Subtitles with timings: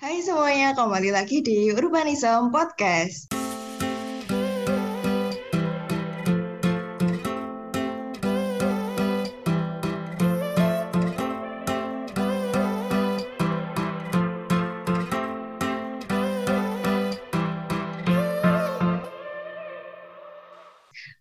[0.00, 3.28] Hai semuanya, kembali lagi di Urbanism Podcast.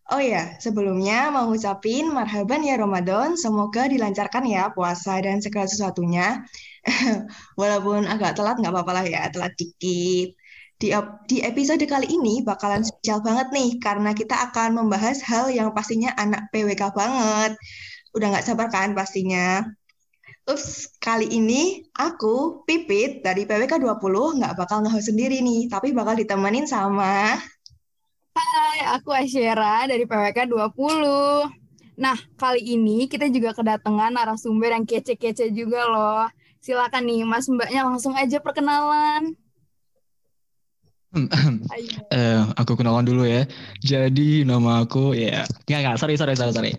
[0.08, 6.48] Oh ya, sebelumnya mau ngucapin marhaban ya Ramadan, semoga dilancarkan ya puasa dan segala sesuatunya.
[7.60, 10.36] Walaupun agak telat nggak apa-apa lah ya, telat dikit.
[10.80, 10.96] Di,
[11.28, 16.16] di episode kali ini bakalan spesial banget nih, karena kita akan membahas hal yang pastinya
[16.16, 17.60] anak PWK banget.
[18.16, 19.68] Udah nggak sabar kan pastinya.
[20.48, 26.18] Terus kali ini aku, Pipit, dari PWK 20, nggak bakal nge-host sendiri nih, tapi bakal
[26.18, 27.38] ditemenin sama...
[28.34, 32.00] Hai, aku Asyera dari PWK 20.
[32.00, 36.26] Nah, kali ini kita juga kedatangan narasumber yang kece-kece juga loh.
[36.60, 39.36] Silakan nih, Mas Mbaknya langsung aja perkenalan.
[41.74, 41.90] Ayo.
[42.14, 43.50] Eh, aku kenalan dulu ya.
[43.82, 46.72] Jadi nama aku ya, nggak nggak, sorry sorry sorry sorry.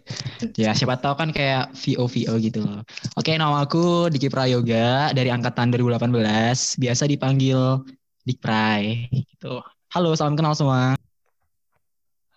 [0.54, 2.86] Ya siapa tahu kan kayak VO VO gitu loh.
[3.18, 6.78] Oke, nama aku Diki Prayoga dari angkatan 2018.
[6.78, 7.82] Biasa dipanggil
[8.22, 9.58] Dik Pray gitu.
[9.90, 10.94] Halo, salam kenal semua.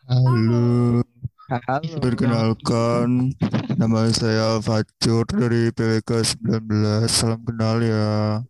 [0.09, 1.06] Halo,
[1.54, 2.02] Halo.
[2.02, 3.30] perkenalkan
[3.78, 7.06] nama saya Facur dari PWK 19.
[7.06, 8.42] Salam kenal ya.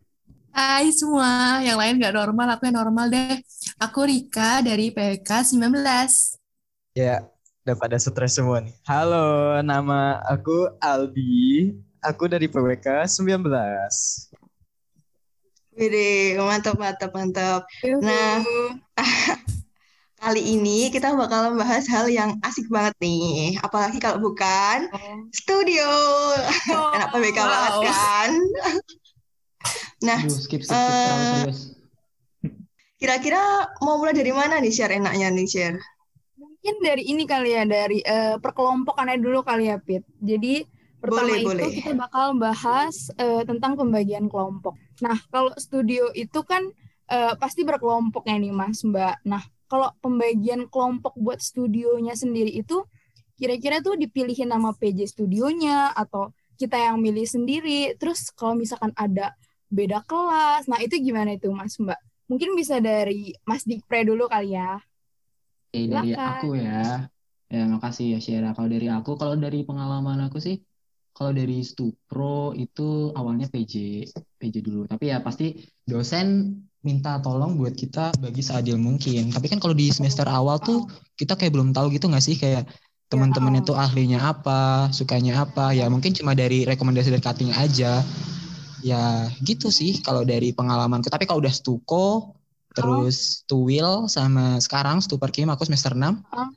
[0.56, 3.44] Hai semua, yang lain nggak normal, aku yang normal deh.
[3.84, 5.84] Aku Rika dari PWK 19.
[6.96, 7.28] Ya,
[7.68, 8.72] udah pada stres semua nih.
[8.88, 11.76] Halo, nama aku Aldi.
[12.08, 13.36] Aku dari PWK 19.
[15.76, 17.68] Wede, mantap, mantap, mantap.
[18.00, 18.40] Nah,
[20.24, 23.60] kali ini kita bakal membahas hal yang asik banget nih.
[23.60, 24.88] Apalagi kalau bukan
[25.36, 25.92] studio.
[26.96, 27.84] Enak PBK banget wow.
[27.84, 28.32] kan?
[30.04, 31.48] Nah, Aduh, skip skip skip Eh,
[33.00, 33.40] kira-kira
[33.80, 35.80] mau mulai dari mana nih share enaknya nih share?
[36.36, 40.04] Mungkin dari ini kali ya, dari eh, perkelompokannya dulu kali ya, Pit.
[40.20, 40.68] Jadi,
[41.00, 41.72] pertama Boleh, itu boleh.
[41.80, 44.76] kita bakal bahas eh, tentang pembagian kelompok.
[45.00, 46.68] Nah, kalau studio itu kan
[47.08, 49.24] eh, pasti berkelompoknya nih, Mas Mbak.
[49.24, 52.86] Nah, kalau pembagian kelompok buat studionya sendiri itu
[53.42, 56.30] kira-kira tuh dipilihin nama PJ studionya atau
[56.62, 57.98] kita yang milih sendiri.
[57.98, 59.34] Terus kalau misalkan ada
[59.74, 61.98] beda kelas, nah itu gimana itu Mas Mbak?
[62.30, 64.78] Mungkin bisa dari Mas Dikpre dulu kali ya.
[65.74, 67.10] Oke, dari aku ya.
[67.50, 68.54] Ya, makasih ya Syera.
[68.54, 70.62] Kalau dari aku, kalau dari pengalaman aku sih,
[71.18, 74.06] kalau dari Stupro itu awalnya PJ,
[74.38, 74.86] PJ dulu.
[74.86, 79.32] Tapi ya pasti dosen minta tolong buat kita bagi seadil mungkin.
[79.32, 80.86] Tapi kan kalau di semester awal tuh
[81.16, 82.68] kita kayak belum tahu gitu nggak sih kayak
[83.08, 85.72] teman-temannya tuh ahlinya apa, sukanya apa.
[85.72, 88.04] Ya mungkin cuma dari rekomendasi dari cutting aja.
[88.84, 91.08] Ya gitu sih kalau dari pengalamanku.
[91.08, 92.36] Tapi kalau udah Stuko,
[92.76, 96.04] terus Tuwil sama sekarang Stupar Kim aku semester 6.
[96.36, 96.52] Oh.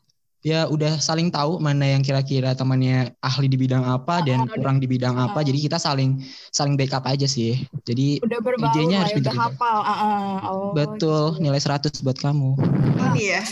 [0.46, 4.54] Ya udah saling tahu mana yang kira-kira temannya ahli di bidang apa dan Oh, udah.
[4.54, 5.42] kurang di bidang apa.
[5.42, 5.42] Oh.
[5.42, 6.22] Jadi kita saling
[6.54, 7.66] saling backup aja sih.
[7.82, 8.70] Jadi Udah lah
[9.02, 9.78] harus hafal.
[9.82, 10.34] Ah, ah.
[10.46, 11.42] Oh, betul gitu.
[11.42, 12.54] nilai 100 buat kamu.
[12.94, 13.42] Ini ya,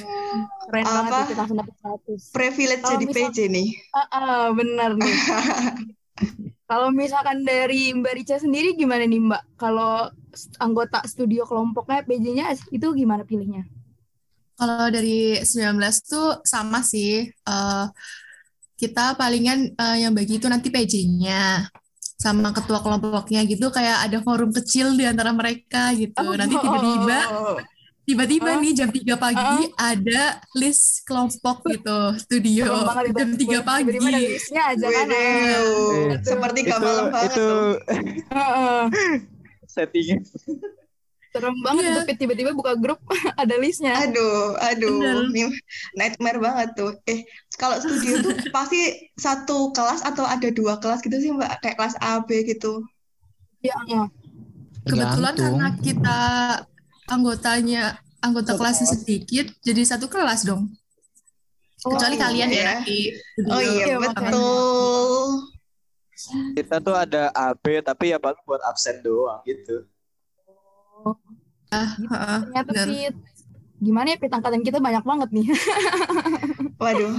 [0.71, 1.27] Keren Apa?
[1.27, 2.31] banget dapet 100.
[2.31, 3.69] privilege jadi misal- PJ nih.
[3.91, 5.15] Ah, ah, bener nih.
[6.71, 9.43] Kalau misalkan dari Mbak Rica sendiri gimana nih Mbak?
[9.59, 10.15] Kalau
[10.63, 13.67] anggota studio kelompoknya PJ-nya itu gimana pilihnya?
[14.55, 17.27] Kalau dari 19 tuh sama sih.
[17.27, 17.87] Eh,
[18.75, 21.63] kita palingan eh, yang bagi itu nanti PJ-nya
[22.15, 26.25] sama ketua kelompoknya gitu kayak ada forum kecil di antara mereka gitu.
[26.35, 27.59] Nanti tiba-tiba Oh,
[28.05, 28.61] tiba-tiba Oh.
[28.61, 30.23] nih jam 3 pagi ada
[30.53, 33.17] list kelompok gitu studio banget itu.
[33.17, 33.85] jam 3 pagi.
[33.89, 35.07] Tiba-tiba ada listnya aja kan.
[35.09, 35.61] Eh,
[36.21, 37.49] seperti itu banget itu.
[38.29, 38.85] Ah, ah.
[39.75, 40.19] settingnya.
[41.35, 42.17] Serem banget itu Pit.
[42.23, 43.03] tiba-tiba buka grup
[43.43, 43.99] ada listnya.
[43.99, 45.51] Aduh, aduh, Bener.
[45.99, 46.95] nightmare banget tuh.
[47.11, 47.27] Eh,
[47.59, 51.99] kalau studio tuh pasti satu kelas atau ada dua kelas gitu sih Mbak, kayak kelas
[51.99, 52.87] A, B gitu.
[53.59, 54.07] Ya, ah.
[54.87, 55.59] Kebetulan Tergantung.
[55.59, 56.19] karena kita
[57.11, 57.83] anggotanya
[58.23, 58.95] anggota kelasnya kelas.
[59.03, 60.71] sedikit, jadi satu kelas dong.
[61.83, 62.63] Kecuali Oh, kalian iya.
[62.63, 62.99] ya nanti.
[63.51, 65.29] Oh iya, Iya, betul.
[66.55, 69.83] Kita tuh ada AB tapi ya paling buat absen doang gitu.
[71.71, 71.89] Heeh,
[72.45, 72.87] Ternyata bener.
[72.89, 73.15] Pit.
[73.77, 75.47] Gimana ya Pit angkatan kita banyak banget nih.
[76.83, 77.13] Waduh.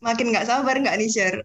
[0.00, 1.40] Makin nggak sabar nggak nih, Share?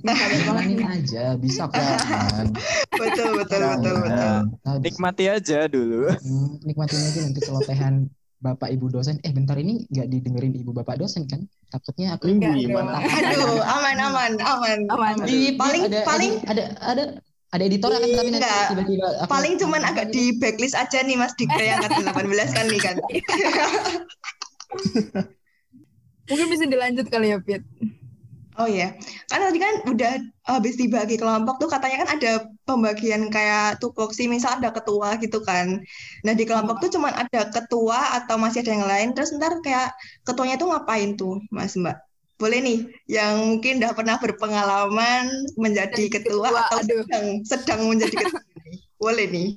[0.00, 0.40] Banget nih.
[0.42, 2.46] Jalanin aja, bisa kan.
[2.90, 4.34] Betul, betul, Nah, betul, betul.
[4.60, 6.08] nah, Nikmati aja dulu.
[6.10, 7.94] hmm, nikmatin aja nanti celotehan
[8.38, 9.20] bapak ibu dosen.
[9.20, 11.44] Eh bentar ini nggak didengerin ibu bapak dosen kan?
[11.68, 12.72] Takutnya aku Minggu?
[12.72, 14.78] Aduh, aman, aman, aman.
[14.88, 15.14] Aman.
[15.22, 17.04] Di Paling- ada, paling- ada ada ada
[17.58, 18.68] editor kan tapi nanti Enggak.
[18.70, 22.64] tiba-tiba aku- Paling cuman agak di backlist aja nih Mas Dikre yang angkatan 18 kan
[22.70, 22.96] nih kan.
[26.30, 27.66] Mungkin bisa dilanjut kali ya, Pit.
[28.58, 28.92] Oh iya,
[29.32, 32.32] kan tadi kan udah habis dibagi kelompok tuh katanya kan ada
[32.68, 35.80] pembagian kayak tupoksi, misal ada ketua gitu kan.
[36.28, 39.96] Nah di kelompok tuh cuman ada ketua atau masih ada yang lain, terus ntar kayak
[40.28, 42.09] ketuanya tuh ngapain tuh Mas Mbak?
[42.40, 45.28] Boleh nih, yang mungkin udah pernah berpengalaman
[45.60, 47.04] menjadi Jadi ketua, ketua, atau aduh.
[47.04, 48.40] sedang sedang menjadi ketua.
[48.64, 48.76] nih.
[48.96, 49.48] Boleh nih.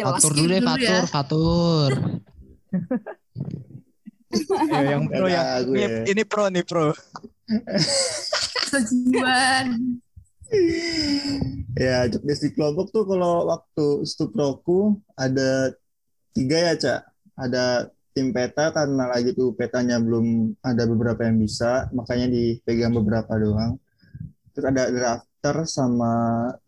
[0.00, 0.98] Fatur dulu deh, Fatur, ya.
[1.04, 1.90] Fatur.
[4.72, 5.88] Ayo yang pro aku ini, ya.
[6.08, 6.96] ini pro nih pro.
[8.72, 9.66] Tujuan.
[11.76, 15.76] Ya, jobdesk di kelompok tuh kalau waktu stuproku ada
[16.32, 17.00] tiga ya, Cak.
[17.36, 23.30] Ada tim peta karena lagi tuh petanya belum ada beberapa yang bisa, makanya dipegang beberapa
[23.38, 23.78] doang.
[24.50, 26.14] Terus ada drafter sama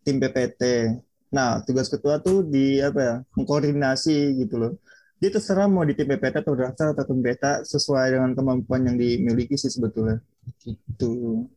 [0.07, 0.95] tim PPT.
[1.35, 3.15] Nah, tugas ketua tuh di apa ya?
[3.35, 4.73] Mengkoordinasi gitu loh.
[5.19, 8.95] Dia terserah mau di tim PPT atau drafter atau tim peta sesuai dengan kemampuan yang
[8.95, 10.23] dimiliki sih sebetulnya.
[10.63, 11.51] Gitu.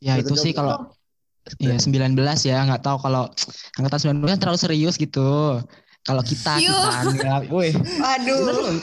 [0.00, 0.88] Ya itu sih kalau
[1.60, 3.28] ya 19 ya nggak tahu kalau
[3.76, 5.60] angkatan 19 kan terlalu serius gitu.
[6.08, 6.72] Kalau kita Yuh.
[6.72, 7.68] kita anggap, woi,
[8.16, 8.80] Aduh.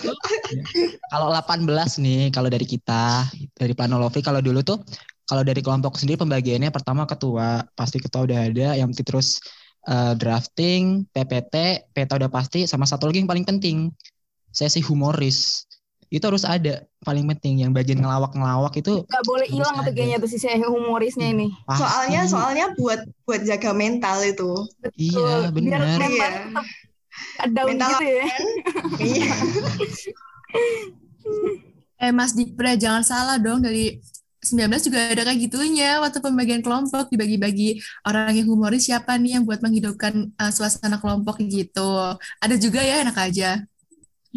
[1.09, 3.25] Kalau 18 nih, kalau dari kita,
[3.57, 4.77] dari Planolovi, kalau dulu tuh,
[5.25, 9.41] kalau dari kelompok sendiri pembagiannya pertama ketua, pasti ketua udah ada, yang penting terus
[9.89, 13.89] eh, drafting, PPT, peta udah pasti, sama satu lagi yang paling penting,
[14.53, 15.65] sesi humoris.
[16.13, 17.65] Itu harus ada, paling penting.
[17.65, 21.49] Yang bagian ngelawak-ngelawak itu Gak boleh hilang tuh kayaknya tuh sisi humorisnya ini.
[21.65, 21.81] pasti.
[21.81, 24.53] soalnya soalnya buat buat jaga mental itu.
[24.93, 25.65] Iya, Betul.
[25.65, 25.97] Biar bener.
[25.97, 26.93] mental Iya.
[27.51, 28.25] Down Mental gitu ya.
[28.99, 29.33] Iya.
[31.95, 33.97] Eh Mas Dipra jangan salah dong dari
[34.43, 39.43] 19 juga ada kayak gitunya waktu pembagian kelompok dibagi-bagi orang yang humoris siapa nih yang
[39.47, 42.13] buat menghidupkan uh, suasana kelompok gitu.
[42.37, 43.63] Ada juga ya enak aja.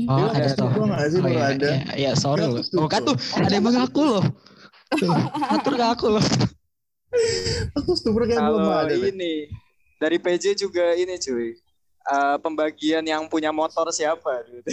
[0.07, 0.71] Oh, ada tuh.
[0.71, 1.69] tuh nggak sih Oh, iya, ada?
[1.69, 2.63] iya, iya, sorry loh.
[2.63, 4.25] tuh, Oh, kan tuh, ada yang mengaku loh.
[4.95, 5.13] Tuh,
[5.51, 6.25] atur ke aku loh.
[7.83, 8.95] Aku stupro kayak belum Kalau ada.
[8.95, 9.51] ini
[9.99, 11.59] dari PJ juga ini cuy.
[12.09, 14.73] Eh, pembagian yang punya motor siapa gitu.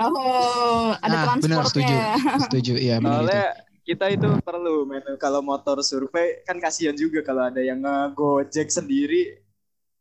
[0.00, 2.16] Oh, ada Nah, benar, transportnya.
[2.48, 3.40] Setuju, iya benar itu.
[3.84, 9.44] Kita itu perlu men kalau motor survei kan kasihan juga kalau ada yang ngegojek sendiri.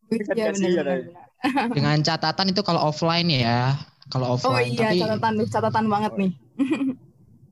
[0.08, 1.24] Kan Iya kasihan, ya.
[1.68, 3.76] Dengan catatan itu kalau offline ya.
[4.08, 6.32] Kalau Oh offline, iya, tapi catatan catatan banget nih.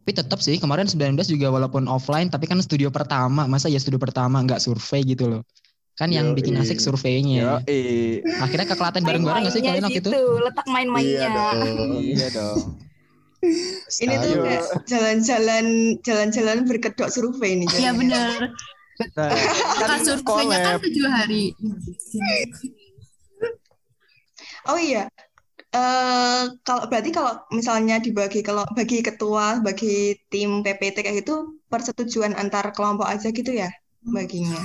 [0.07, 3.99] tapi tetap sih kemarin 19 juga walaupun offline tapi kan studio pertama, masa ya studio
[3.99, 5.41] pertama nggak survei gitu loh.
[5.97, 6.37] Kan yang Yoi.
[6.37, 7.65] bikin asik surveinya.
[7.65, 10.11] eh Akhirnya ke Klaten bareng-bareng nggak sih kalian waktu itu?
[10.13, 11.25] situ, letak main-mainnya.
[11.25, 11.89] Iya dong.
[12.13, 12.57] iya dong.
[13.97, 15.65] Ini tuh kayak jalan-jalan
[16.05, 17.69] jalan-jalan berkedok survei nih.
[17.81, 18.53] Iya benar.
[19.17, 21.57] Nah, surveinya kan tujuh hari.
[24.69, 25.09] Oh iya.
[25.73, 32.37] Eh kalau berarti kalau misalnya dibagi kalau bagi ketua, bagi tim PPT kayak gitu persetujuan
[32.37, 33.73] antar kelompok aja gitu ya
[34.05, 34.61] baginya.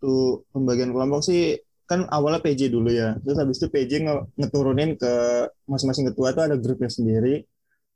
[0.00, 0.16] Waktu
[0.56, 3.20] pembagian kelompok sih kan awalnya PJ dulu ya.
[3.20, 5.12] Terus habis itu PJ nge- ngeturunin ke
[5.68, 7.44] masing-masing ketua tuh ada grupnya sendiri.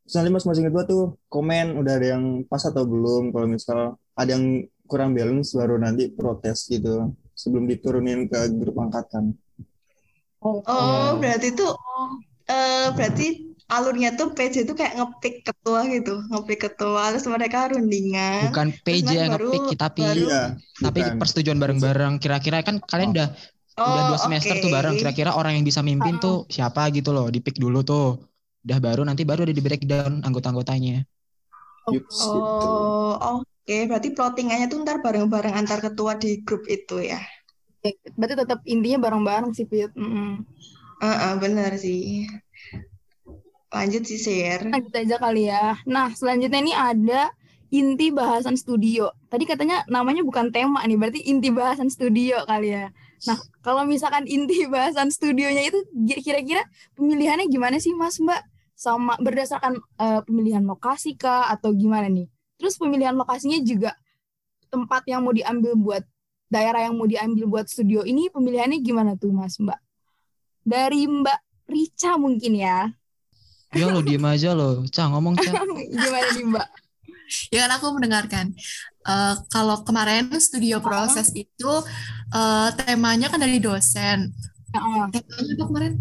[0.04, 1.02] Terus nanti masing-masing ketua tuh
[1.32, 3.32] komen udah ada yang pas atau belum.
[3.32, 9.32] Kalau misal ada yang kurang balance baru nanti protes gitu sebelum diturunin ke grup angkatan.
[10.44, 11.16] Oh, Iya.
[11.24, 11.72] berarti tuh
[12.44, 18.52] eh berarti alurnya tuh PJ tuh kayak ngepick ketua gitu, ngepick ketua terus mereka rundingan.
[18.52, 20.42] Bukan PJ yang ngepick tapi baru- Iya,
[20.84, 21.16] tapi bukan.
[21.20, 22.14] persetujuan bareng-bareng.
[22.20, 23.28] Kira-kira kan kalian udah
[23.74, 24.62] udah Oh, dua semester oke.
[24.62, 24.94] tuh bareng.
[25.00, 27.26] Kira-kira orang yang bisa mimpin tuh siapa gitu loh.
[27.32, 28.20] Di pick dulu tuh.
[28.64, 31.04] Udah baru nanti baru ada di breakdown anggota-anggotanya.
[31.92, 32.66] Yups, gitu.
[32.70, 33.76] Oh, oke.
[33.90, 37.20] Berarti plottingannya tuh ntar bareng-bareng antar ketua di grup itu ya.
[38.16, 39.92] Berarti tetap intinya bareng-bareng sih, Pit.
[39.92, 40.40] Mm-mm.
[41.04, 42.24] Heeh, benar sih.
[43.74, 44.70] Lanjut sih share.
[44.70, 45.74] Lanjut aja kali ya.
[45.82, 47.34] Nah, selanjutnya ini ada
[47.74, 49.10] inti bahasan studio.
[49.26, 52.94] Tadi katanya namanya bukan tema nih, berarti inti bahasan studio kali ya.
[53.26, 55.82] Nah, kalau misalkan inti bahasan studionya itu
[56.22, 56.62] kira-kira
[56.94, 58.43] pemilihannya gimana sih, Mas Mbak?
[58.78, 62.31] Sama berdasarkan eh, pemilihan lokasi kah atau gimana nih?
[62.62, 63.98] Terus pemilihan lokasinya juga
[64.70, 66.02] tempat yang mau diambil buat
[66.50, 69.78] daerah yang mau diambil buat studio ini pemilihannya gimana tuh, Mas Mbak?
[70.62, 72.86] Dari Mbak Rica mungkin ya.
[73.74, 74.86] Ya lo diem aja lo.
[74.94, 75.54] Cah ngomong Cah.
[76.02, 76.66] Gimana nih, Mbak?
[77.52, 78.46] Ya kan aku mendengarkan.
[79.04, 81.72] Eh, kalau kemarin studio proses itu
[82.34, 84.32] eh, temanya kan dari dosen.
[84.74, 85.02] Heeh.
[85.12, 85.94] Temanya apa kemarin?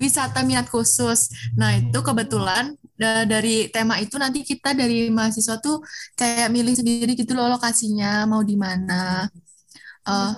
[0.00, 1.30] Wisata minat khusus.
[1.58, 5.82] Nah itu kebetulan da- dari tema itu nanti kita dari mahasiswa tuh
[6.18, 9.26] kayak milih sendiri gitu loh lokasinya mau di mana.
[10.08, 10.32] eh,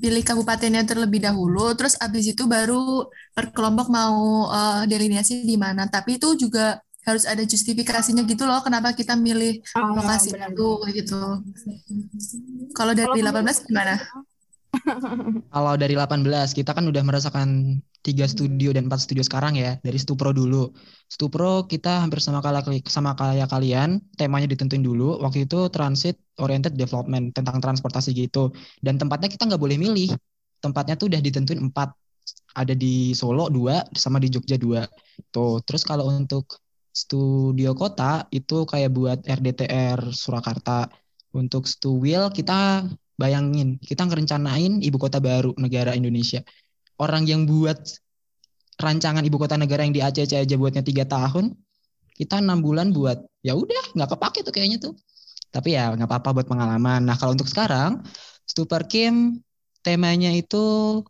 [0.00, 3.04] pilih kabupatennya terlebih dahulu, terus abis itu baru
[3.36, 5.84] per kelompok mau eh, delineasi di mana.
[5.88, 10.52] Tapi itu juga harus ada justifikasinya gitu loh, kenapa kita milih Ah, lokasi benar.
[10.52, 11.20] itu kayak gitu.
[12.76, 13.94] Kalau dari Kalau 18 gimana?
[15.48, 19.98] Kalau dari 18 kita kan udah merasakan tiga studio dan empat studio sekarang ya dari
[19.98, 20.70] Stupro dulu.
[21.10, 25.18] Stupro kita hampir sama kayak sama kayak kalian, temanya ditentuin dulu.
[25.20, 28.54] Waktu itu transit oriented development tentang transportasi gitu.
[28.78, 30.10] Dan tempatnya kita nggak boleh milih.
[30.62, 31.94] Tempatnya tuh udah ditentuin empat.
[32.58, 34.82] Ada di Solo dua, sama di Jogja dua.
[35.30, 35.62] Tuh.
[35.62, 36.58] Terus kalau untuk
[36.90, 40.90] studio kota itu kayak buat RDTR Surakarta.
[41.36, 42.88] Untuk Stuwil kita
[43.18, 46.38] Bayangin, kita ngerencanain ibu kota baru negara Indonesia.
[46.98, 47.78] Orang yang buat
[48.78, 51.54] rancangan ibu kota negara yang di Aceh aja buatnya tiga tahun,
[52.14, 54.94] kita enam bulan buat ya udah nggak kepake tuh kayaknya tuh.
[55.54, 57.06] Tapi ya nggak apa-apa buat pengalaman.
[57.06, 58.02] Nah kalau untuk sekarang,
[58.46, 59.38] Stupar Kim
[59.82, 61.00] temanya itu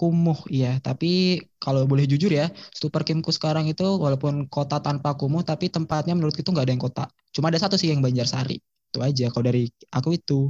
[0.00, 0.80] kumuh ya.
[0.80, 6.16] Tapi kalau boleh jujur ya, Stupar Kimku sekarang itu walaupun kota tanpa kumuh, tapi tempatnya
[6.16, 7.04] menurut itu nggak ada yang kota.
[7.36, 8.56] Cuma ada satu sih yang Banjarsari.
[8.90, 10.48] Itu aja kalau dari aku itu.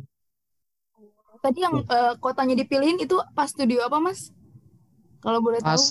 [1.41, 4.31] Tadi yang eh, kotanya dipilihin itu pas studio apa, Mas?
[5.21, 5.69] Kalau boleh tahu.
[5.69, 5.83] Pas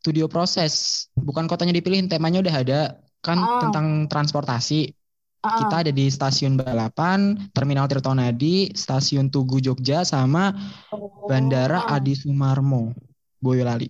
[0.00, 2.80] studio proses, bukan kotanya dipilihin, temanya udah ada
[3.20, 3.60] kan Ah.
[3.68, 4.94] tentang transportasi.
[5.38, 10.50] Ah, Kita ada di stasiun balapan, Terminal Tirtonadi, Stasiun Tugu Jogja, sama
[10.90, 11.94] oh, Bandara ah.
[11.94, 12.90] Adi Sumarmo,
[13.38, 13.86] Boyolali.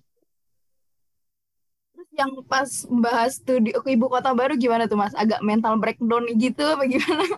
[1.95, 2.69] Terus yang pas
[3.01, 5.15] bahas studio ke ibu kota baru gimana tuh, Mas?
[5.17, 7.25] Agak mental breakdown gitu apa gimana?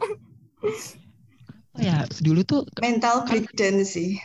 [1.72, 4.20] Oh ya, dulu tuh Mental breakdown sih.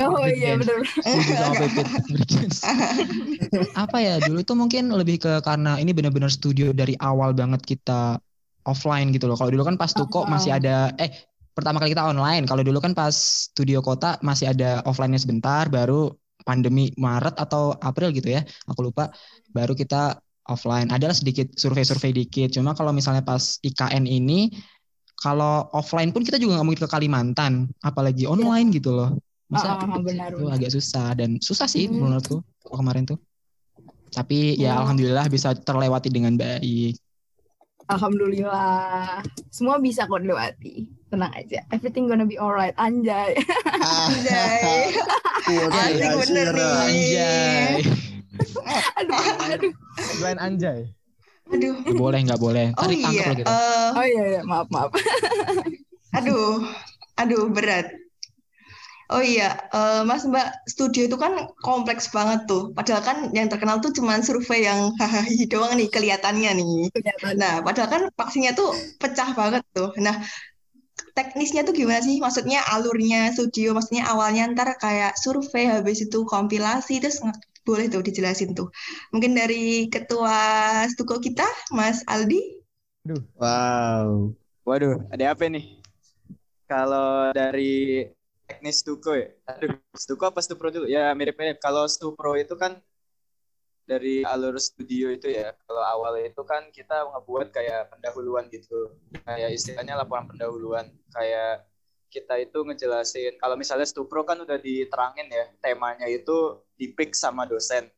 [0.00, 0.56] Oh iya.
[0.56, 2.64] Breakdance.
[3.84, 8.16] Apa ya, dulu tuh mungkin lebih ke karena ini benar-benar studio dari awal banget kita
[8.64, 9.36] offline gitu loh.
[9.36, 11.12] Kalau dulu kan pas Tuko masih ada, eh
[11.52, 12.48] pertama kali kita online.
[12.48, 13.12] Kalau dulu kan pas
[13.52, 16.08] studio kota masih ada offline-nya sebentar, baru
[16.42, 19.12] pandemi Maret atau April gitu ya, aku lupa.
[19.52, 20.18] Baru kita
[20.48, 20.90] offline.
[20.90, 22.54] Adalah sedikit survei-survei dikit.
[22.54, 24.50] Cuma kalau misalnya pas IKN ini,
[25.22, 29.14] kalau offline pun kita juga nggak mungkin ke Kalimantan, apalagi online gitu loh.
[29.52, 30.56] Masa Ah, ah, benar, itu benar.
[30.56, 32.00] agak susah dan susah sih Hmm.
[32.00, 33.20] menurutku kemarin tuh.
[34.08, 34.82] Tapi ya Oh.
[34.82, 36.96] alhamdulillah bisa terlewati dengan baik.
[37.86, 39.20] Alhamdulillah.
[39.48, 40.88] Semua bisa kok dilewati.
[41.06, 41.60] Tenang aja.
[41.68, 42.72] Everything gonna be alright.
[42.74, 43.36] Anjay.
[44.08, 44.96] Anjay.
[45.44, 46.56] Dari bener Ashira.
[46.56, 46.72] nih.
[46.80, 47.72] Anjay.
[48.94, 49.16] aduh,
[49.46, 49.72] aduh.
[49.98, 50.80] Selain anjay.
[51.46, 51.74] Aduh.
[51.92, 52.72] Boleh, nggak boleh.
[52.74, 53.36] Oh Ntar ditangkap iya.
[53.36, 53.50] kita.
[53.50, 54.40] eh, Oh iya, iya.
[54.42, 54.90] maaf, maaf.
[56.16, 56.64] aduh.
[57.14, 57.92] Aduh, berat.
[59.12, 62.72] Oh iya, eh, Mas Mbak, studio itu kan kompleks banget tuh.
[62.72, 66.72] Padahal kan yang terkenal tuh cuman survei yang hahaha doang nih kelihatannya nih.
[66.96, 67.36] Kelihatan.
[67.36, 69.92] Nah, padahal kan vaksinnya tuh pecah banget tuh.
[70.00, 70.16] Nah,
[71.12, 72.16] teknisnya tuh gimana sih?
[72.24, 77.20] Maksudnya alurnya studio, maksudnya awalnya ntar kayak survei, habis itu kompilasi, terus
[77.68, 78.72] boleh tuh dijelasin tuh.
[79.12, 80.40] Mungkin dari ketua
[80.88, 82.64] Stuko kita, Mas Aldi.
[83.36, 84.32] Wow.
[84.62, 85.82] Waduh, ada apa nih?
[86.70, 88.06] Kalau dari
[88.56, 89.32] teknis Stuko ya?
[89.48, 90.86] Aduh, Stuko apa Stupro dulu?
[90.86, 91.56] Ya mirip-mirip.
[91.58, 92.76] Kalau Stupro itu kan
[93.88, 95.56] dari alur studio itu ya.
[95.66, 98.94] Kalau awal itu kan kita ngebuat kayak pendahuluan gitu.
[99.24, 100.86] Kayak istilahnya laporan pendahuluan.
[101.10, 101.66] Kayak
[102.12, 103.40] kita itu ngejelasin.
[103.40, 105.46] Kalau misalnya Stupro kan udah diterangin ya.
[105.58, 107.88] Temanya itu dipick sama dosen.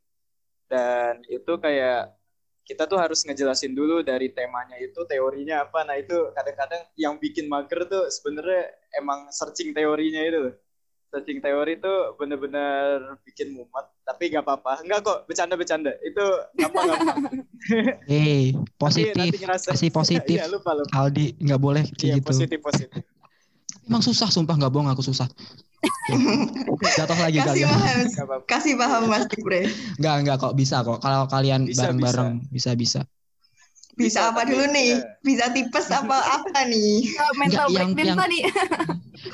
[0.70, 2.16] Dan itu kayak
[2.64, 5.84] kita tuh harus ngejelasin dulu dari temanya itu teorinya apa.
[5.84, 10.48] Nah itu kadang-kadang yang bikin mager tuh sebenarnya emang searching teorinya itu.
[11.08, 13.86] Searching teori tuh bener-bener bikin mumet.
[14.02, 14.82] Tapi gak apa-apa.
[14.82, 15.94] Enggak kok, bercanda-bercanda.
[16.00, 17.44] Itu gampang-gampang.
[18.04, 19.14] Hei, Nanti- positif.
[19.14, 20.36] nanti ngerasa- Kasih positif.
[20.40, 20.90] Iya, lupa, lupa.
[20.90, 22.26] Aldi nggak boleh kayak Iya, gitu.
[22.26, 23.00] positif, positif.
[23.84, 25.28] Emang susah, sumpah nggak bohong aku susah.
[26.94, 27.68] Jatuh lagi Kasih kalian.
[27.70, 29.68] paham, kasih paham Mas Tibre.
[29.98, 30.98] Nggak, nggak kok bisa kok.
[31.00, 33.00] Kalau kalian Bisa, bareng-bareng bisa-bisa.
[33.94, 34.98] Bisa Bisa, apa dulu nih?
[35.22, 37.06] Bisa tipes apa apa nih?
[37.06, 38.38] Eh, mental Enggak, yang- yang- tadi.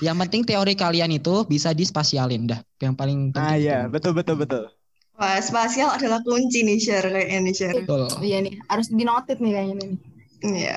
[0.06, 2.60] Yang penting teori kalian itu bisa dispasialin dah.
[2.78, 3.42] Yang paling penting.
[3.42, 4.70] Nah, iya, betul, betul, betul.
[5.18, 7.76] Wah, spasial adalah kunci nih share kayaknya nih share.
[7.84, 8.06] Betul.
[8.22, 9.90] Iya nih, harus dinotit nih kayaknya nih.
[10.46, 10.76] Iya.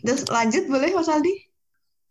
[0.00, 1.34] Terus lanjut boleh Mas Aldi?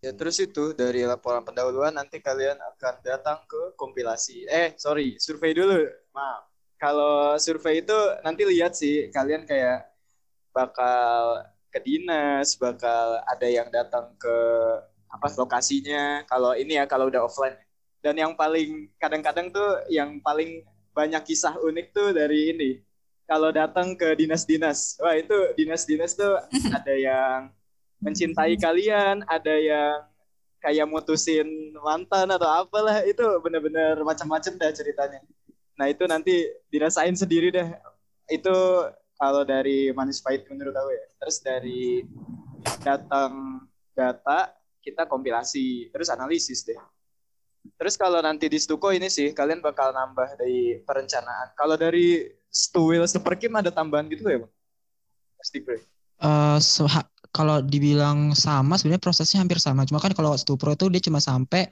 [0.04, 4.44] Ya terus itu dari laporan pendahuluan nanti kalian akan datang ke kompilasi.
[4.52, 5.80] Eh sorry survei dulu.
[6.12, 6.52] Maaf.
[6.76, 9.88] Kalau survei itu nanti lihat sih kalian kayak
[10.52, 14.38] bakal ke dinas, bakal ada yang datang ke
[15.08, 16.28] apa lokasinya.
[16.28, 17.56] Kalau ini ya kalau udah offline.
[18.04, 22.72] Dan yang paling kadang-kadang tuh yang paling banyak kisah unik tuh dari ini.
[23.24, 26.36] Kalau datang ke dinas-dinas, wah itu dinas-dinas tuh
[26.76, 27.48] ada yang
[28.04, 30.04] mencintai kalian, ada yang
[30.60, 35.20] kayak mutusin mantan atau apalah itu bener-bener macam-macam dah ceritanya.
[35.76, 37.68] Nah itu nanti dirasain sendiri deh.
[38.28, 38.56] Itu
[39.20, 41.06] kalau dari manis pahit menurut aku ya.
[41.20, 42.04] Terus dari
[42.84, 46.80] datang data kita kompilasi terus analisis deh.
[47.80, 51.56] Terus kalau nanti di Stuko ini sih kalian bakal nambah dari perencanaan.
[51.56, 54.54] Kalau dari Stuwil Super Kim ada tambahan gitu ya, Bang?
[55.40, 55.80] Pasti bre.
[56.24, 59.90] Eh, so- ha- kalau dibilang sama sebenarnya prosesnya hampir sama.
[59.90, 61.66] Cuma kan kalau Stupro itu dia cuma sampai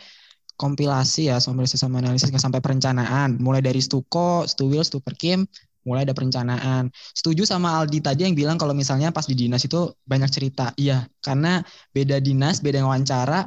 [0.57, 3.37] kompilasi ya, kompilasi sama analisis nggak sampai perencanaan.
[3.37, 5.45] Mulai dari Stuko, Stuwil, Stuperkim,
[5.85, 6.89] mulai ada perencanaan.
[7.13, 10.73] Setuju sama Aldi tadi yang bilang kalau misalnya pas di dinas itu banyak cerita.
[10.81, 11.61] Iya, karena
[11.93, 13.45] beda dinas, beda wawancara,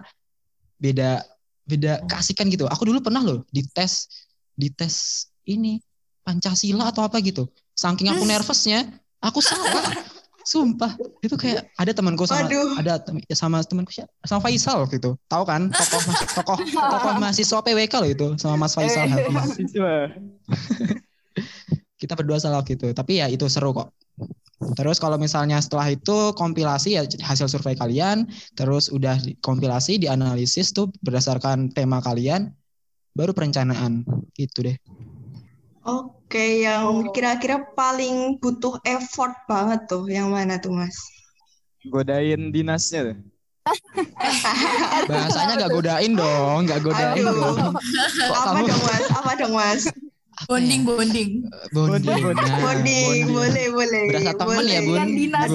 [0.78, 1.18] beda
[1.66, 2.70] beda keasikan gitu.
[2.70, 4.06] Aku dulu pernah loh dites
[4.54, 5.82] dites ini
[6.22, 7.50] Pancasila atau apa gitu.
[7.74, 8.86] Saking aku nervousnya,
[9.18, 10.13] aku salah.
[10.44, 10.92] Sumpah,
[11.24, 12.76] itu kayak ada temanku sama Waduh.
[12.76, 14.12] ada tem- sama temanku siapa?
[14.28, 15.16] sama Faisal gitu.
[15.24, 15.72] Tahu kan?
[15.72, 19.08] Tokoh mas- tokoh tokoh mahasiswa PWK loh itu sama Mas Faisal.
[19.08, 20.08] Eh.
[22.00, 22.92] Kita berdua salah gitu.
[22.92, 23.88] Tapi ya itu seru kok.
[24.76, 30.72] Terus kalau misalnya setelah itu kompilasi ya hasil survei kalian, terus udah di- kompilasi dianalisis
[30.72, 32.52] tuh berdasarkan tema kalian,
[33.12, 34.04] baru perencanaan
[34.36, 34.76] gitu deh.
[35.84, 40.94] Oke, yang kira-kira paling butuh effort banget tuh, yang mana tuh, Mas?
[41.86, 43.18] Godain dinasnya tuh.
[45.10, 47.32] Bahasanya nggak godain dong, nggak godain Aduh.
[47.32, 47.56] dong.
[47.72, 49.06] Kok Apa kamu dong, Mas?
[49.12, 49.82] Apa dong, Mas?
[50.50, 50.88] Bonding, ya?
[50.90, 51.30] bonding.
[51.70, 52.20] Bonding.
[52.20, 54.02] Bonding, Nah, Bonding, boleh, boleh.
[54.10, 54.78] Berasa temen ya, boleh.
[54.82, 54.98] Bun?
[54.98, 55.50] Kan dinas.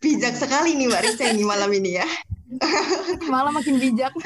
[0.00, 2.08] Bijak sekali nih Mbak Risa ini malam ini ya.
[3.28, 4.16] Malah makin bijak.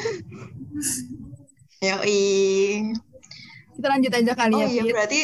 [1.83, 2.23] Yoi.
[3.85, 4.93] Kita lanjut aja kali Oh ya, iya, Pit.
[4.97, 5.21] berarti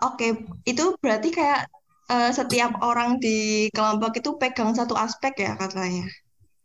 [0.00, 0.28] oke,
[0.64, 1.68] itu berarti kayak
[2.08, 6.08] eh, setiap orang di kelompok itu pegang satu aspek ya katanya.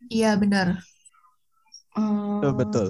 [0.08, 0.80] Iya, benar.
[1.92, 2.88] Hmm, Betul, betul.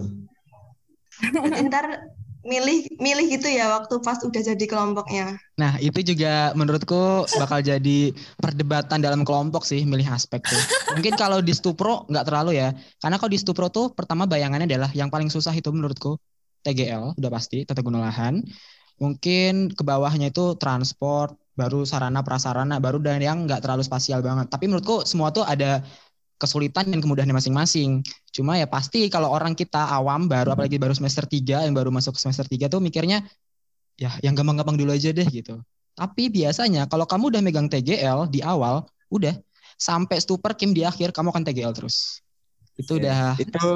[1.42, 2.06] berarti ntar
[2.46, 5.34] milih milih gitu ya waktu pas udah jadi kelompoknya.
[5.58, 10.62] Nah, itu juga menurutku bakal jadi perdebatan dalam kelompok sih, milih aspek tuh.
[10.94, 12.70] Mungkin kalau di Stupro nggak terlalu ya.
[13.02, 16.14] Karena kalau di Stupro tuh pertama bayangannya adalah yang paling susah itu menurutku
[16.62, 18.40] TGL, udah pasti, tata guna lahan.
[19.02, 24.48] Mungkin ke bawahnya itu transport, baru sarana prasarana, baru dan yang nggak terlalu spasial banget.
[24.48, 25.82] Tapi menurutku semua tuh ada
[26.40, 28.02] kesulitan dan kemudahannya masing-masing.
[28.34, 32.18] Cuma ya pasti kalau orang kita awam baru apalagi baru semester 3 yang baru masuk
[32.18, 33.22] semester 3 tuh mikirnya
[33.94, 35.62] ya yang gampang-gampang dulu aja deh gitu.
[35.94, 39.38] Tapi biasanya kalau kamu udah megang TGL di awal, udah
[39.76, 42.24] sampai Super Kim di akhir kamu akan TGL terus.
[42.82, 43.66] Itu udah Itu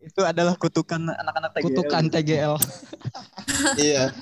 [0.00, 1.64] itu adalah kutukan anak-anak TGL.
[1.66, 2.54] kutukan TGL.
[3.74, 4.14] Iya.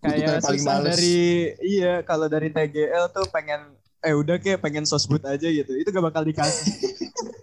[0.00, 0.88] Kayak paling susah males.
[0.90, 1.18] dari
[1.62, 3.60] iya kalau dari TGL tuh pengen
[4.00, 5.72] eh udah kayak pengen sosbud aja gitu.
[5.72, 6.72] Itu gak bakal dikasih.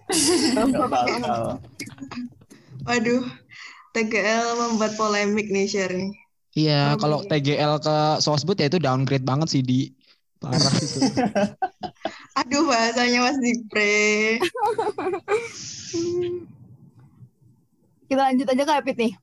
[0.70, 1.58] Nggak bakal.
[2.84, 3.24] Waduh,
[3.92, 6.12] TGL membuat polemik nih share nih.
[6.54, 7.20] Iya, Oh, kalau.
[7.24, 9.90] TGL ke Sosbud ya itu downgrade banget sih di
[10.38, 11.00] parah itu.
[12.34, 14.42] Aduh bahasanya Mas Dipre.
[18.10, 19.14] Kita lanjut aja ke Pit nih.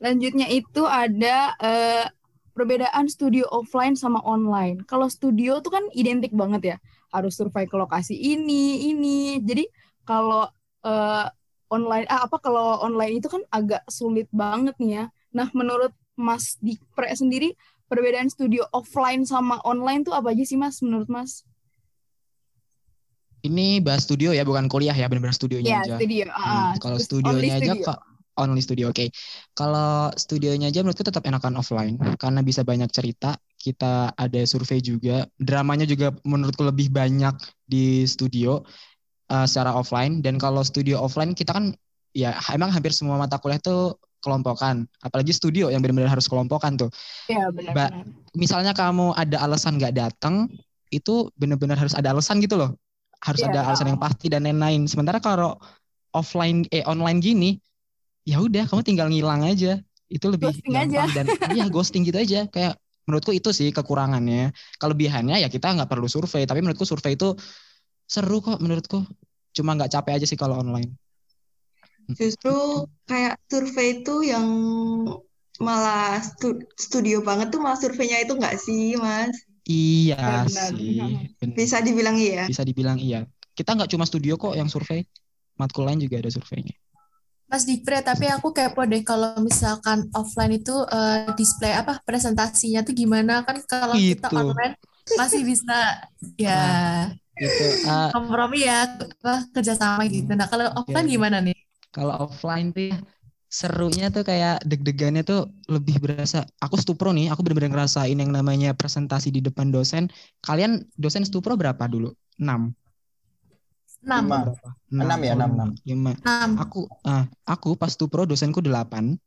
[0.00, 2.04] Lanjutnya itu ada eh,
[2.52, 4.84] perbedaan studio offline sama online.
[4.84, 6.80] Kalau studio tuh kan identik banget ya.
[7.12, 9.40] Harus survei ke lokasi ini, ini.
[9.40, 9.64] Jadi
[10.04, 10.44] kalau
[10.84, 11.26] eh,
[11.72, 15.04] online ah, apa kalau online itu kan agak sulit banget nih ya.
[15.32, 17.56] Nah, menurut Mas Dipre sendiri
[17.88, 21.48] perbedaan studio offline sama online tuh apa aja sih Mas menurut Mas?
[23.40, 25.96] Ini bahas studio ya, bukan kuliah ya, benar-benar studionya Ya, aja.
[25.96, 26.24] studio.
[26.28, 27.86] Hmm, Ah, kalau terus studionya aja studio.
[27.88, 27.98] kok
[28.36, 29.06] only studio oke.
[29.52, 33.36] Kalau studionya aja menurutku tetap enakan offline karena bisa banyak cerita.
[33.60, 38.64] Kita ada survei juga, dramanya juga menurutku lebih banyak di studio
[39.28, 40.20] eh, secara offline.
[40.24, 41.72] Dan kalau studio offline kita kan
[42.16, 44.84] ya emang hampir semua mata kuliah tuh kelompokan.
[45.00, 46.92] Apalagi studio yang benar-benar harus kelompokan tuh.
[47.28, 48.04] Ya, Ba- benar-benar.
[48.36, 50.48] Misalnya kamu ada alasan nggak datang,
[50.92, 52.76] itu benar-benar harus ada alasan gitu loh.
[53.20, 53.48] Harus Iya.
[53.52, 54.88] ada alasan yang pasti dan lain-lain.
[54.88, 55.60] Sementara kalau
[56.10, 57.50] offline eh online gini,
[58.24, 59.76] ya udah kamu tinggal ngilang aja.
[60.10, 61.00] Itu lebih Ghosting aja.
[61.14, 62.48] dan iya ghosting gitu aja.
[62.48, 64.50] Kayak menurutku itu sih kekurangannya.
[64.80, 67.36] Kelebihannya ya kita nggak perlu survei, tapi menurutku survei itu
[68.08, 69.04] seru kok menurutku.
[69.54, 70.96] Cuma nggak capek aja sih kalau online.
[72.10, 74.46] Justru kayak survei itu yang
[75.60, 79.36] malah stu- studio banget tuh malah surveinya itu nggak sih, Mas?
[79.70, 80.72] Iya Benar.
[80.74, 80.98] sih.
[81.38, 81.54] benar.
[81.54, 82.44] Bisa dibilang iya.
[82.50, 83.22] Bisa dibilang iya.
[83.54, 85.06] Kita nggak cuma studio kok yang survei.
[85.54, 86.74] Matkul lain juga ada surveinya.
[87.50, 92.94] Mas Dipre, tapi aku kepo deh kalau misalkan offline itu eh, display apa presentasinya tuh
[92.94, 94.38] gimana kan kalau kita Itu.
[94.38, 94.78] online
[95.18, 96.06] masih bisa
[96.38, 100.30] ya Itu ah, kompromi ya apa kerjasama gitu.
[100.30, 101.58] Nah kalau offline gimana nih?
[101.90, 102.94] Kalau offline tuh
[103.50, 106.46] serunya tuh kayak deg-degannya tuh lebih berasa.
[106.62, 110.06] Aku stupro nih, aku bener-bener ngerasain yang namanya presentasi di depan dosen.
[110.46, 112.14] Kalian dosen stupro berapa dulu?
[112.38, 112.70] 6.
[114.00, 114.24] Enam.
[114.24, 114.38] Lima.
[114.88, 115.70] Enam ya, enam, enam.
[115.84, 116.12] Lima.
[116.24, 116.50] Enam.
[116.62, 119.18] Aku ah, aku pas stupro dosenku 8.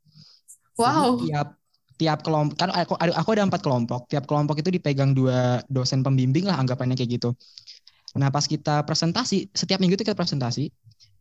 [0.80, 1.20] Wow.
[1.20, 1.48] Jadi tiap
[1.94, 4.10] tiap kelompok kan aku ada aku ada empat kelompok.
[4.10, 7.38] Tiap kelompok itu dipegang dua dosen pembimbing lah anggapannya kayak gitu.
[8.14, 10.70] Nah pas kita presentasi setiap minggu itu kita presentasi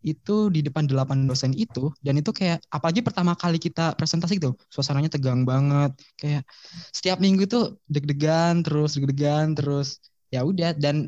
[0.02, 4.58] itu di depan delapan dosen itu dan itu kayak apalagi pertama kali kita presentasi gitu
[4.66, 6.42] suasananya tegang banget kayak
[6.90, 10.02] setiap minggu tuh deg-degan terus deg-degan terus
[10.34, 11.06] ya udah dan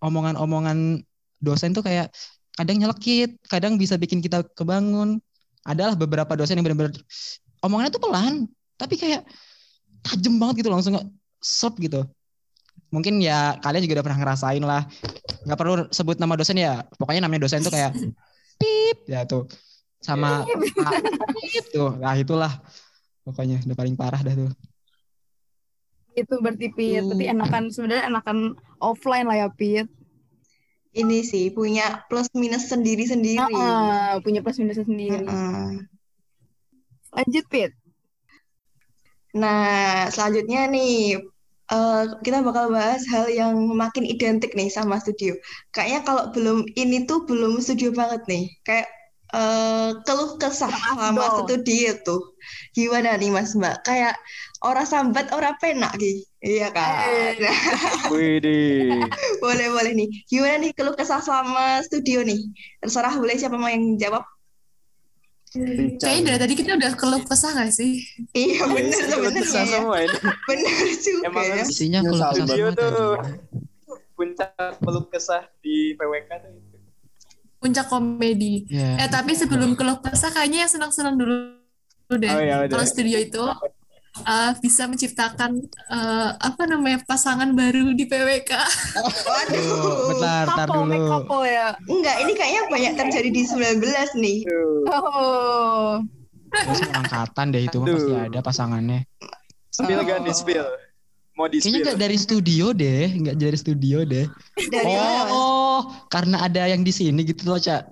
[0.00, 1.04] omongan-omongan
[1.44, 2.08] dosen tuh kayak
[2.56, 5.20] kadang nyelekit kadang bisa bikin kita kebangun.
[5.60, 6.96] Adalah beberapa dosen yang benar-benar
[7.60, 8.48] omongannya tuh pelan
[8.80, 9.28] tapi kayak
[10.00, 10.96] tajam banget gitu langsung
[11.36, 12.00] sop gitu
[12.90, 14.82] mungkin ya kalian juga udah pernah ngerasain lah
[15.46, 17.94] nggak perlu sebut nama dosen ya pokoknya namanya dosen tuh kayak
[18.58, 19.46] pip ya tuh
[20.02, 20.42] sama
[20.86, 20.92] ah,
[21.38, 22.52] pip tuh nah itulah
[23.22, 24.52] pokoknya udah paling parah dah tuh
[26.10, 27.06] Itu berarti Pit.
[27.06, 27.32] Berarti Tuh.
[27.38, 28.38] enakan sebenarnya enakan
[28.82, 29.86] offline lah ya Pit.
[30.90, 33.54] Ini sih punya plus minus sendiri-sendiri.
[33.54, 35.22] Ah, punya plus minusnya sendiri.
[35.22, 35.86] Heeh.
[37.14, 37.70] Lanjut Pit.
[39.38, 41.22] Nah, selanjutnya nih
[41.70, 45.34] eh, kita bakal bahas hal yang makin identik nih sama studio.
[45.74, 48.44] Kayaknya kalau belum ini tuh belum studio banget nih.
[48.66, 48.88] Kayak
[49.34, 52.34] eh, keluh kesah sama studio tuh.
[52.74, 53.86] Gimana nih Mas Mbak?
[53.86, 54.14] Kayak
[54.66, 56.26] ora sambat ora penak Ki.
[56.40, 57.06] Iya kan?
[57.06, 57.54] Eh.
[58.10, 59.06] Widih.
[59.44, 60.08] boleh boleh nih.
[60.26, 62.40] Gimana nih keluh kesah sama studio nih?
[62.82, 64.24] Terserah boleh siapa mau yang jawab?
[65.50, 68.06] Kayaknya dari tadi kita udah keluh kesah gak sih?
[68.30, 69.74] Iya bener keluh kesah sebenarnya.
[69.74, 70.18] semua ini.
[70.46, 71.64] Bener juga Emang ya.
[71.66, 72.30] isinya Ya, kalau sabar.
[72.30, 73.32] kesah Studio banget tuh aja.
[74.14, 76.76] puncak peluk kesah di PWK tuh itu.
[77.58, 78.54] Puncak komedi.
[78.70, 81.58] ya Eh tapi sebelum keluh kesah kayaknya yang senang-senang dulu
[82.12, 82.30] deh.
[82.30, 82.70] Oh ya udah.
[82.70, 83.42] Kalau studio itu
[84.18, 88.52] eh, bisa menciptakan eh, apa namanya pasangan baru di PWK.
[89.28, 90.14] Waduh.
[90.14, 91.68] bentar tar Couple, make dulu couple ya.
[91.86, 94.38] Enggak, ini kayaknya banyak terjadi di 19 nih.
[94.44, 94.82] Tuh.
[94.90, 95.90] Oh.
[96.50, 99.06] Terus angkatan deh itu pasti ada pasangannya
[99.70, 100.66] Spill gak nih spill?
[101.38, 104.26] Mau di kayaknya nggak dari studio deh nggak dari studio deh
[104.58, 105.30] Dari mana, Mas?
[105.30, 107.86] oh karena ada yang di sini gitu loh cak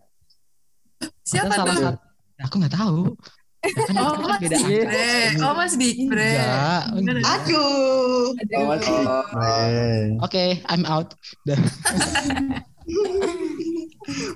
[1.22, 1.96] Siapa tuh?
[2.42, 3.14] aku nggak tahu
[3.58, 4.86] kan, Oh kan Mas beda Dikbre.
[4.86, 5.42] angkatan.
[5.42, 6.30] Oh Mas Dikbre.
[6.30, 7.14] enggak Bener.
[7.18, 7.34] enggak.
[7.34, 8.30] Aduh.
[8.54, 8.72] Oh.
[9.36, 10.14] Eh.
[10.18, 11.08] oke I'm out.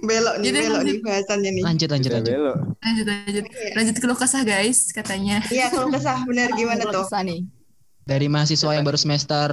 [0.03, 0.85] Belok nih, Jadi belok lanjut.
[0.85, 1.63] nih bahasannya nih.
[1.65, 2.57] lanjut lanjut lanjut belok.
[2.79, 3.45] Lanjut lanjut.
[3.73, 5.41] Lanjut keluh kesah guys katanya.
[5.49, 7.03] Iya, kalau kesah benar gimana tuh?
[7.03, 7.41] kesah nih.
[8.03, 9.49] dari mahasiswa yang baru semester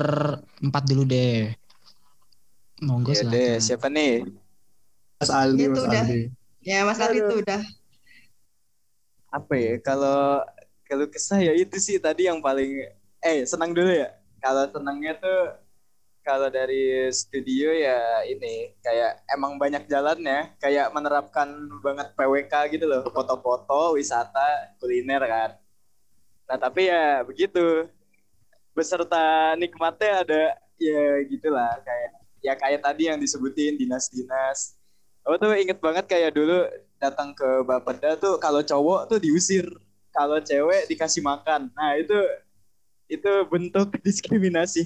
[0.58, 1.54] 4 dulu deh
[2.82, 4.14] monggo Ya deh, silakan siapa nih?
[5.16, 6.04] Mas Aldi, Itu Mas udah.
[6.04, 6.22] Aldi.
[6.60, 7.62] Ya, Mas Aldi tuh udah.
[9.30, 9.74] Apa ya?
[9.82, 10.42] Kalau
[10.89, 12.89] kalau kesah ya itu sih tadi yang paling
[13.22, 14.10] eh senang dulu ya.
[14.42, 15.39] Kalau senangnya tuh
[16.26, 21.50] kalau dari studio ya ini kayak emang banyak jalannya, kayak menerapkan
[21.82, 25.50] banget PWK gitu loh, foto-foto, wisata, kuliner kan.
[26.50, 27.89] Nah, tapi ya begitu.
[28.74, 30.44] Beserta nikmatnya ada
[30.80, 34.80] ya gitulah kayak ya kayak tadi yang disebutin dinas-dinas.
[35.28, 36.63] Aku tuh inget banget kayak dulu
[37.00, 39.66] datang ke Bapeda tuh kalau cowok tuh diusir,
[40.10, 41.72] kalau cewek dikasih makan.
[41.72, 42.16] Nah, itu
[43.08, 44.84] itu bentuk diskriminasi.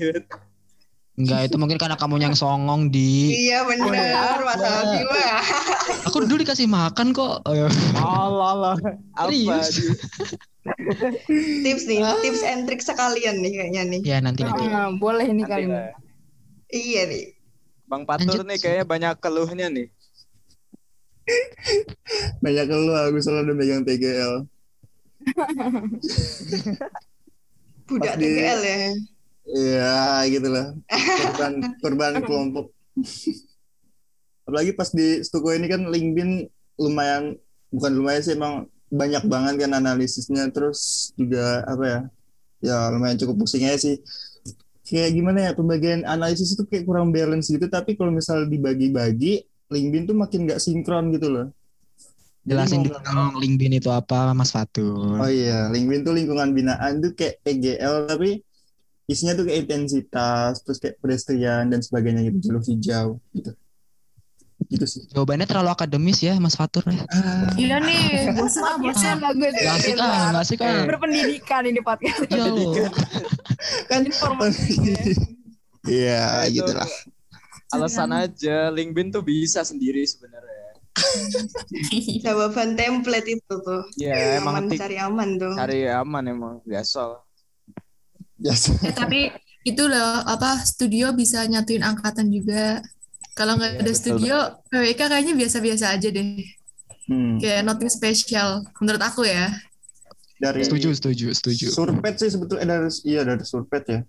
[1.13, 5.41] enggak itu mungkin karena kamu yang songong di Iya benar, Mas Aldi mah.
[6.03, 7.45] aku dulu dikasih makan kok.
[7.93, 8.75] Allah Allah.
[9.19, 9.77] Serius?
[11.59, 14.01] Tips nih, tips and trick sekalian nih kayaknya nih.
[14.01, 15.75] ya nanti nanti Ah, boleh nih Nanti kali ini.
[15.75, 15.91] lah.
[16.69, 17.23] Iya nih.
[17.83, 18.45] Bang Patur Lanjut.
[18.47, 19.87] nih kayaknya banyak keluhnya nih.
[22.43, 24.33] Banyak keluh aku selalu udah megang TGL.
[27.87, 28.23] Budak Pasti.
[28.23, 28.77] TGL ya.
[29.43, 29.99] Iya,
[30.31, 30.67] gitu lah.
[30.87, 32.71] Korban, korban kelompok.
[34.47, 36.47] Apalagi pas di Stuko ini kan Lingbin
[36.79, 37.35] lumayan,
[37.71, 40.47] bukan lumayan sih emang banyak banget kan analisisnya.
[40.51, 41.99] Terus juga apa ya,
[42.63, 43.99] ya lumayan cukup pusing aja sih.
[44.83, 47.67] Kayak gimana ya, pembagian analisis itu kayak kurang balance gitu.
[47.71, 51.47] Tapi kalau misal dibagi-bagi, Lingbin tuh makin nggak sinkron gitu loh.
[52.43, 57.15] Jelasin dulu dong Lingbin itu apa Mas Fatur Oh iya, LinkedIn tuh lingkungan binaan tuh
[57.15, 58.43] kayak PGL tapi
[59.03, 63.51] isinya tuh kayak intensitas, terus kayak pedestrian dan sebagainya gitu, jalur hijau gitu.
[64.63, 65.03] Gitu sih.
[65.11, 67.03] jawabannya terlalu akademis ya Mas Fatur ya
[67.55, 68.03] Iya nih,
[68.37, 69.15] bosan ah bosan.
[69.19, 69.53] bagus.
[69.53, 72.27] Gak asik ah gak asik ah Berpendidikan ini podcast.
[72.27, 72.75] ya lo
[73.87, 74.75] Kan Informasi.
[75.83, 76.87] Iya, Itu gitu lah.
[77.73, 80.61] Alasan aja, LinkedIn tuh bisa sendiri sebenarnya.
[82.23, 83.81] Jawaban template itu tuh.
[83.97, 85.53] Ya emang aman cari aman tuh.
[85.57, 87.17] cari aman emang biasa.
[88.37, 88.69] Yes.
[88.83, 89.31] Eh, tapi
[89.63, 92.83] itu loh apa studio bisa nyatuin angkatan juga.
[93.33, 94.35] Kalau nggak Iya, ada betul, studio,
[94.69, 96.45] PWK kayaknya biasa-biasa aja deh.
[97.09, 97.41] Hmm.
[97.41, 99.49] Kayak nothing special menurut aku ya.
[100.37, 101.65] Dari Setuju, setuju, setuju.
[101.71, 103.99] surpet sih sebetulnya eh, dari iya dari surpet ya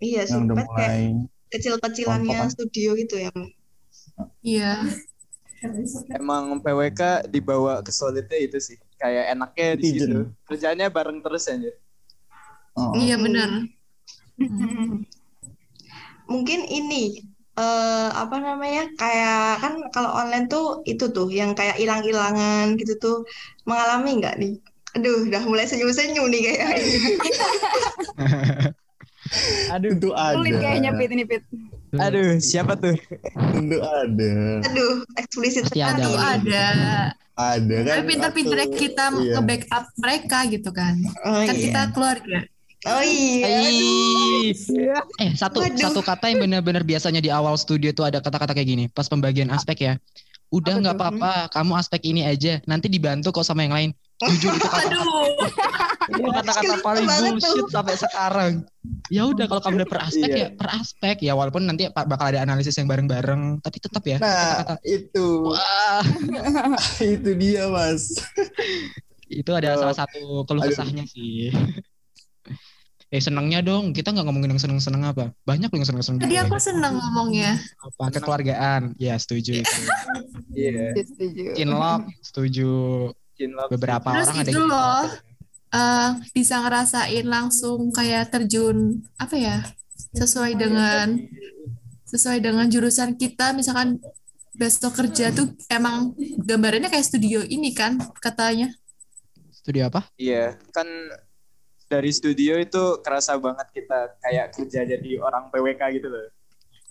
[0.00, 3.30] Iya, yang surpet kayak kecil-kecilannya studio gitu ya.
[4.42, 4.82] Iya.
[6.12, 8.76] Emang PWK dibawa ke solidnya itu sih.
[9.00, 10.18] Kayak enaknya di situ.
[10.44, 11.72] Kerjanya bareng terus aja.
[12.76, 13.64] oh, Iya benar.
[16.32, 17.22] Mungkin ini
[17.54, 18.90] eh apa namanya?
[18.98, 23.16] Kayak kan kalau online tuh itu tuh yang kayak hilang-hilangan gitu tuh
[23.64, 24.54] mengalami nggak nih?
[24.94, 26.70] Aduh, udah mulai senyum-senyum nih kayaknya.
[29.70, 31.42] Aduh, tentu ada Sulit kayaknya Pit ini Pit.
[31.94, 32.94] aduh, siapa tuh?
[33.52, 34.32] tentu ada
[34.64, 36.02] Aduh, eksplisit Pasti sekali.
[36.02, 36.32] ada lah.
[36.32, 36.66] ada.
[37.34, 39.32] ada kan Tapi pinter-pinternya waktu- kita iya.
[39.34, 40.94] nge-backup mereka gitu kan.
[41.22, 41.62] Oh Kan iya.
[41.62, 42.38] kita keluarga.
[42.84, 43.46] Oh iya.
[43.64, 44.52] aduh.
[45.18, 45.80] Eh satu Waduh.
[45.80, 48.84] satu kata yang benar-benar biasanya di awal studio tuh ada kata-kata kayak gini.
[48.86, 49.94] Pas pembagian aspek ya.
[50.48, 52.62] Udah nggak apa-apa, kamu aspek ini aja.
[52.64, 53.90] Nanti dibantu kok sama yang lain.
[54.20, 55.26] Jujur itu kata Aduh.
[56.06, 58.52] Itu kata-kata paling bullshit sampai sekarang.
[59.08, 60.38] Ya udah kalau kamu udah per aspek Iya.
[60.38, 64.60] ya per aspek ya walaupun nanti bakal ada analisis yang bareng-bareng, tapi tetap ya nah
[64.60, 66.02] kata-kata itu wah
[67.14, 68.12] itu dia mas
[69.26, 69.80] itu ada Oh.
[69.80, 71.48] salah satu keluh kesahnya sih.
[73.08, 75.30] Eh senengnya dong, kita nggak ngomongin yang seneng-seneng apa.
[75.44, 76.18] Banyak loh yang seneng-seneng.
[76.18, 76.44] Tadi juga.
[76.44, 77.52] aku seneng ngomongnya.
[77.78, 79.78] apa kekeluargaan ya setuju itu
[80.52, 80.98] Iya.
[80.98, 81.42] Setuju.
[81.54, 82.70] cinlok setuju
[83.34, 83.68] Cinlok.
[83.70, 85.02] beberapa Terus orang ada itu yang loh.
[85.74, 89.56] Eh, bisa ngerasain langsung kayak terjun apa ya
[90.14, 91.18] sesuai dengan
[92.06, 93.50] sesuai dengan jurusan kita.
[93.52, 93.98] Misalkan
[94.54, 96.14] besok kerja tuh emang
[96.46, 98.70] gambarannya kayak studio ini kan katanya.
[99.50, 100.06] Studio apa?
[100.14, 100.86] Iya, kan
[101.90, 106.26] dari studio itu kerasa banget kita kayak kerja jadi orang PWK gitu loh.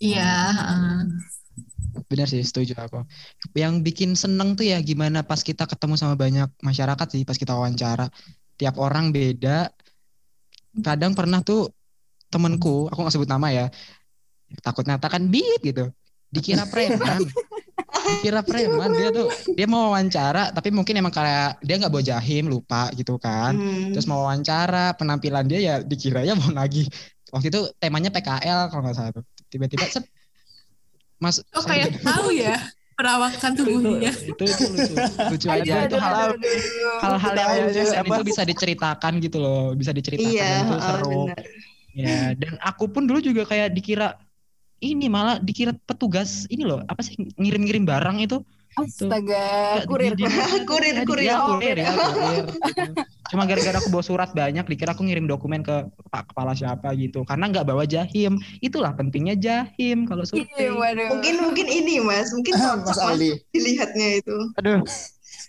[0.03, 0.99] iya heeh.
[2.11, 3.01] benar sih setuju aku.
[3.55, 7.55] Yang bikin seneng tuh ya gimana pas kita ketemu sama banyak masyarakat sih pas kita
[7.55, 8.11] wawancara
[8.57, 9.69] tiap orang beda.
[10.73, 11.69] Kadang pernah tuh
[12.33, 13.65] temenku aku nggak sebut nama ya
[14.61, 15.89] takut nyatakan beat gitu.
[16.29, 17.25] Dikira preman.
[18.19, 22.49] Dikira preman dia tuh dia mau wawancara tapi mungkin emang kayak dia nggak bawa jahim
[22.49, 23.57] lupa gitu kan.
[23.57, 23.93] Hmm.
[23.93, 26.85] terus mau wawancara penampilan dia ya dikiranya mau lagi
[27.33, 29.25] waktu itu temanya PKL kalau nggak salah tuh.
[29.49, 30.05] Tiba-tiba set
[31.21, 32.59] mas oh kayak tahu ya
[32.93, 34.11] perawakan tubuhnya.
[34.13, 34.93] itu, itu lucu.
[35.33, 35.73] Lucu aja.
[35.89, 40.73] itu hal-hal yang lucu dan itu bisa diceritakan gitu loh bisa diceritakan Iya, dan itu
[40.73, 41.19] oh, seru.
[41.27, 41.41] benar.
[41.93, 44.17] ya dan aku pun dulu juga kayak dikira
[44.81, 48.41] ini malah dikira petugas ini loh apa sih ngirim-ngirim barang itu
[48.73, 49.45] Astaga,
[49.77, 50.11] Di- kurir.
[50.13, 51.23] Kurir, ya, kurir.
[51.23, 51.77] ya, kurir.
[51.77, 52.91] Ya kurir gitu.
[53.33, 57.25] cuma gara-gara aku bawa surat banyak dikira aku ngirim dokumen ke pak kepala siapa gitu.
[57.25, 58.37] Karena nggak bawa jahim.
[58.59, 60.69] Itulah pentingnya jahim kalau Iya, survei.
[60.69, 61.07] waduh.
[61.17, 64.37] Mungkin mungkin ini Mas, mungkin Mas cocok Mas Aldi dilihatnya itu.
[64.57, 64.79] Aduh,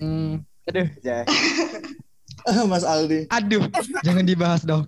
[0.00, 0.88] Hmm, aduh.
[2.70, 3.30] Mas Aldi.
[3.30, 3.62] Aduh.
[4.02, 4.84] Jangan dibahas dong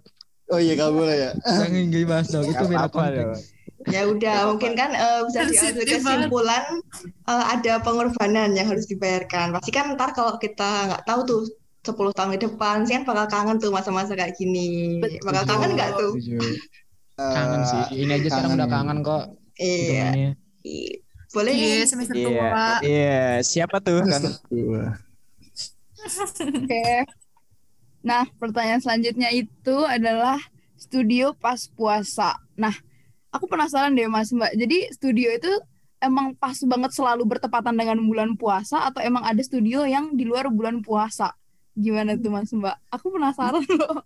[0.46, 1.31] oh iya gak boleh ya.
[1.42, 3.56] Jangan dibahas dong itu beda konteks
[3.87, 6.64] Ya udah, mungkin kan eh, bisa diambil kesimpulan
[7.27, 9.55] eh, ada pengorbanan yang harus dibayarkan.
[9.57, 11.40] Pasti kan ntar kalau kita nggak tahu tuh
[11.87, 14.99] 10 tahun ke depan, sih kan bakal kangen tuh masa-masa kayak gini.
[15.22, 16.12] Bakal kangen nggak tuh?
[16.18, 16.38] Setuju.
[17.16, 19.25] kangen sih ini aja sekarang udah kangen kok
[19.57, 20.37] Iya.
[20.68, 21.01] I-
[21.33, 21.88] Boleh iya nih.
[21.88, 23.20] semester Iya, tua iya.
[23.40, 24.20] Siapa tuh kan?
[26.61, 26.85] Oke.
[28.05, 30.38] Nah, pertanyaan selanjutnya itu adalah
[30.77, 32.37] studio pas puasa.
[32.55, 32.72] Nah,
[33.31, 34.53] aku penasaran deh Mas Mbak.
[34.55, 35.51] Jadi studio itu
[35.99, 40.49] emang pas banget selalu bertepatan dengan bulan puasa atau emang ada studio yang di luar
[40.49, 41.33] bulan puasa?
[41.73, 42.77] Gimana tuh Mas Mbak?
[42.91, 44.03] Aku penasaran loh.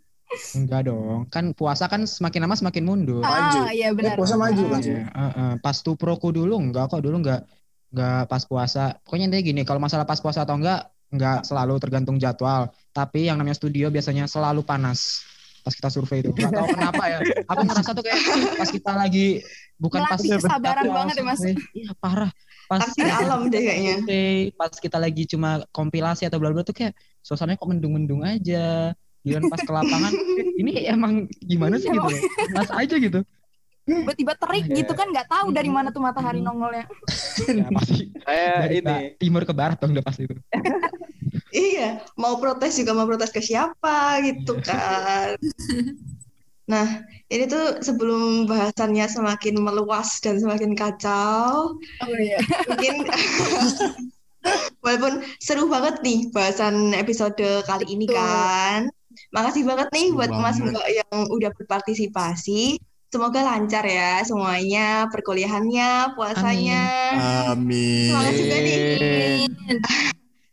[0.55, 3.67] enggak dong kan puasa kan semakin lama semakin mundur Maju.
[3.67, 4.15] Ah, iya Eh, benar.
[4.15, 5.53] puasa maju kan Iya, heeh.
[5.59, 7.43] pas tuh proku dulu enggak kok dulu enggak
[7.91, 12.15] enggak pas puasa pokoknya intinya gini kalau masalah pas puasa atau enggak enggak selalu tergantung
[12.15, 15.27] jadwal tapi yang namanya studio biasanya selalu panas
[15.61, 16.31] pas kita survei itu.
[16.31, 17.19] Nggak tahu kenapa ya.
[17.53, 18.21] Aku ngerasa tuh kayak
[18.57, 19.27] pas kita lagi
[19.77, 21.41] bukan pas kesabaran banget ya, Mas.
[21.73, 22.33] iya parah.
[22.65, 23.95] Pas Takdir alam deh kayaknya.
[23.99, 28.95] survei, pas kita lagi cuma kompilasi atau bla bla tuh kayak suasananya kok mendung-mendung aja.
[29.21, 30.13] Giliran pas ke lapangan
[30.57, 31.13] ini emang
[31.45, 31.89] gimana sih?
[31.89, 32.21] Gitu loh.
[32.57, 33.21] Mas aja gitu.
[33.81, 34.77] Tiba-tiba terik Iya.
[34.85, 36.87] gitu kan nggak tahu dari mana tuh matahari nongolnya.
[37.43, 39.19] ya, pasti dari ini.
[39.19, 40.37] timur ke barat dong udah pasti itu
[41.51, 45.35] Iya, mau protes juga mau protes ke siapa gitu kan.
[46.71, 52.39] Nah, ini tuh sebelum bahasannya semakin meluas dan semakin kacau, Oh iya.
[52.71, 53.11] mungkin
[54.87, 58.17] Walaupun seru banget nih bahasan episode kali ini Betul.
[58.23, 58.81] kan.
[59.35, 60.57] Makasih banget nih Seru buat Mas.
[60.63, 62.79] Mbak yang udah berpartisipasi.
[63.11, 66.83] Semoga lancar ya semuanya, perkuliahannya, puasanya.
[67.51, 68.15] Amin.
[68.15, 68.79] Semangat juga nih.
[69.51, 69.51] Amin.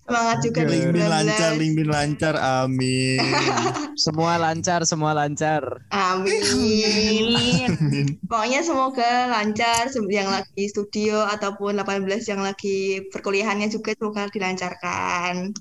[0.08, 1.12] Semangat juga di Lingbin 19.
[1.12, 2.36] lancar, Lingbin lancar.
[2.40, 3.20] Amin.
[4.08, 5.84] Semua lancar, semua lancar.
[5.92, 7.36] Amin.
[7.68, 8.16] Amin.
[8.24, 15.52] Pokoknya semoga lancar yang lagi studio ataupun 18 yang lagi perkuliahannya juga semoga dilancarkan.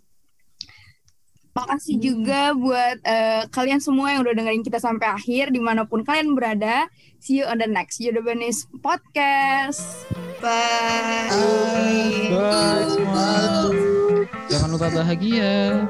[1.56, 6.06] Makasih juga buat eh, kalian semua yang udah dengerin kita sampai akhir di mana pun
[6.06, 6.86] kalian berada.
[7.18, 10.06] See you on the next Yodobanis podcast.
[10.40, 11.30] Bye.
[12.28, 13.28] Bye semua.
[14.52, 15.84] Jangan lupa bahagia.